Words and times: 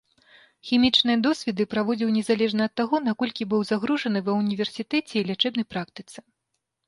Хімічныя 0.67 1.17
досведы 1.25 1.63
праводзіў 1.73 2.13
незалежна 2.15 2.63
ад 2.69 2.73
таго, 2.81 3.01
наколькі 3.09 3.47
быў 3.51 3.61
загружаны 3.71 4.19
ва 4.29 4.37
ўніверсітэце 4.41 5.15
і 5.21 5.23
лячэбнай 5.31 5.65
практыцы. 5.75 6.17